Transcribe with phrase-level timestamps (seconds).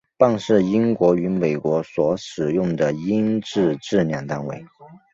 [0.17, 4.65] 磅是英国与美国所使用的英制质量单位。